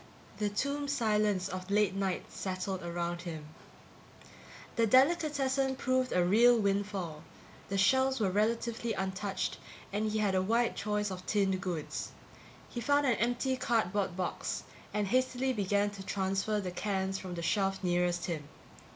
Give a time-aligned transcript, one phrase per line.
[0.39, 3.49] The tomb silence of late night settled around him.
[4.75, 7.21] The delicatessen proved a real windfall.
[7.69, 9.59] The shelves were relatively untouched
[9.93, 12.13] and he had a wide choice of tinned goods.
[12.67, 17.43] He found an empty cardboard box and hastily began to transfer the cans from the
[17.43, 18.47] shelf nearest him.